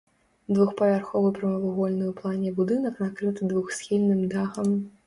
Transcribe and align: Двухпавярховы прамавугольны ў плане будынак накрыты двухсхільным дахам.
Двухпавярховы 0.57 1.29
прамавугольны 1.37 2.03
ў 2.09 2.13
плане 2.23 2.49
будынак 2.61 2.95
накрыты 3.07 3.41
двухсхільным 3.55 4.29
дахам. 4.35 4.67